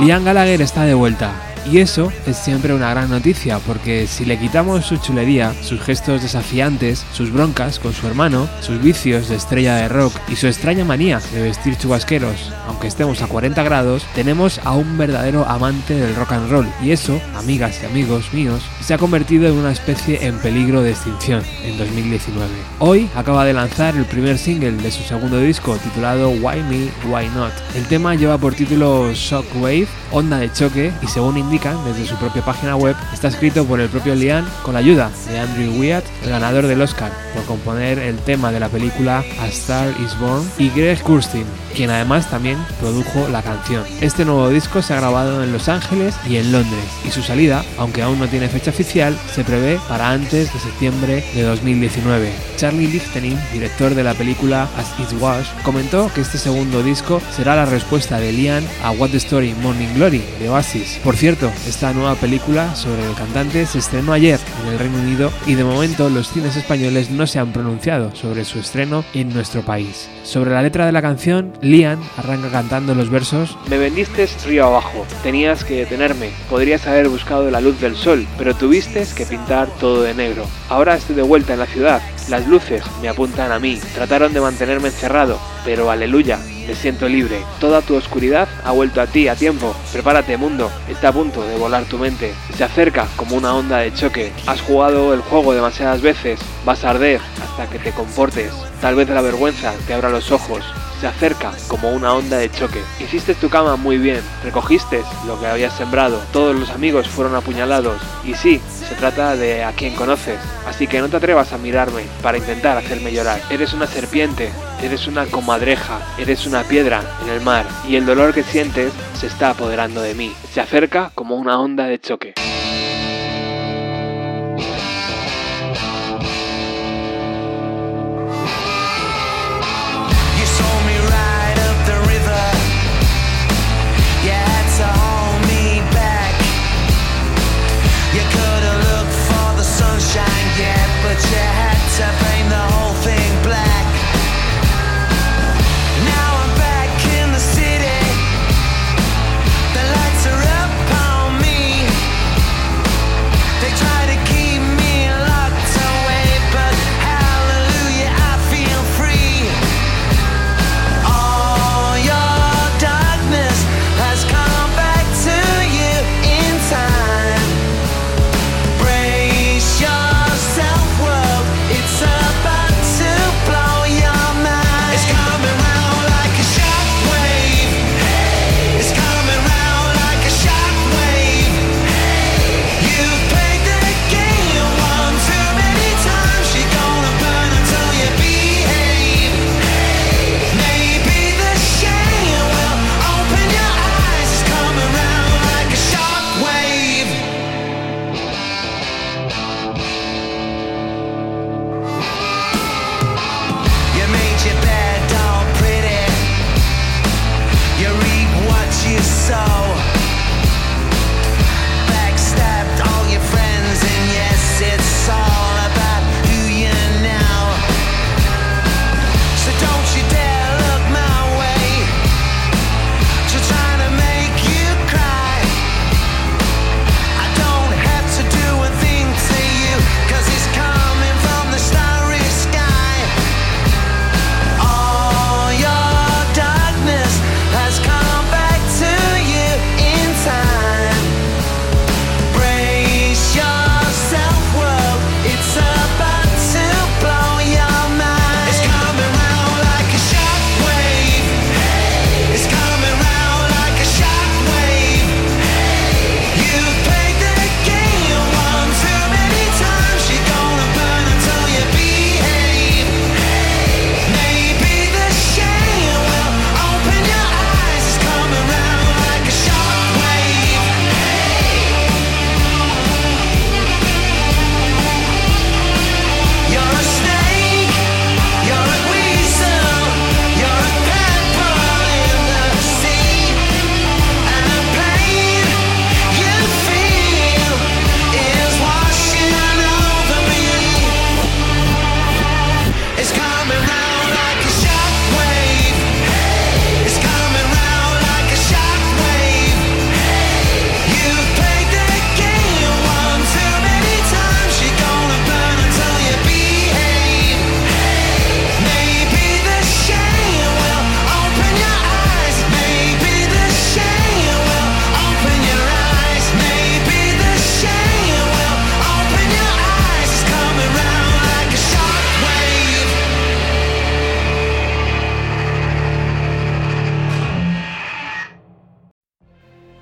[0.00, 4.38] Liam Gallagher está de vuelta y eso es siempre una gran noticia, porque si le
[4.38, 9.76] quitamos su chulería, sus gestos desafiantes, sus broncas con su hermano, sus vicios de estrella
[9.76, 14.60] de rock y su extraña manía de vestir chubasqueros, aunque estemos a 40 grados, tenemos
[14.64, 16.68] a un verdadero amante del rock and roll.
[16.82, 20.90] Y eso, amigas y amigos míos, se ha convertido en una especie en peligro de
[20.90, 22.48] extinción en 2019.
[22.78, 27.28] Hoy acaba de lanzar el primer single de su segundo disco titulado Why Me, Why
[27.34, 27.52] Not.
[27.74, 32.76] El tema lleva por título Shockwave, onda de choque, y según desde su propia página
[32.76, 36.66] web, está escrito por el propio Liam con la ayuda de Andrew Wyatt, el ganador
[36.66, 41.02] del Oscar, por componer el tema de la película A Star Is Born, y Greg
[41.02, 43.84] Kurstin, quien además también produjo la canción.
[44.00, 47.64] Este nuevo disco se ha grabado en Los Ángeles y en Londres, y su salida,
[47.78, 52.32] aunque aún no tiene fecha oficial, se prevé para antes de septiembre de 2019.
[52.56, 57.56] Charlie Lichtening, director de la película As It Was, comentó que este segundo disco será
[57.56, 61.00] la respuesta de Liam a What the Story Morning Glory de Oasis.
[61.02, 65.32] Por cierto, esta nueva película sobre el cantante se estrenó ayer en el Reino Unido
[65.46, 69.62] y de momento los cines españoles no se han pronunciado sobre su estreno en nuestro
[69.62, 70.08] país.
[70.22, 75.06] Sobre la letra de la canción, Liam arranca cantando los versos Me vendiste río abajo,
[75.22, 80.02] tenías que detenerme, podrías haber buscado la luz del sol, pero tuviste que pintar todo
[80.02, 80.44] de negro.
[80.68, 84.40] Ahora estoy de vuelta en la ciudad, las luces me apuntan a mí, trataron de
[84.40, 87.44] mantenerme encerrado, pero aleluya, me siento libre.
[87.60, 89.74] Toda tu oscuridad ha vuelto a ti a tiempo.
[89.92, 90.70] Prepárate, mundo.
[90.88, 92.32] Está a punto de volar tu mente.
[92.56, 94.32] Se acerca como una onda de choque.
[94.46, 96.40] Has jugado el juego demasiadas veces.
[96.64, 98.52] Vas a arder hasta que te comportes.
[98.80, 100.64] Tal vez la vergüenza te abra los ojos
[101.02, 102.80] se acerca como una onda de choque.
[103.00, 108.00] Hiciste tu cama muy bien, recogiste lo que habías sembrado, todos los amigos fueron apuñalados
[108.24, 112.04] y sí, se trata de a quien conoces, así que no te atrevas a mirarme
[112.22, 113.40] para intentar hacerme llorar.
[113.50, 118.32] Eres una serpiente, eres una comadreja, eres una piedra en el mar y el dolor
[118.32, 120.32] que sientes se está apoderando de mí.
[120.52, 122.34] Se acerca como una onda de choque.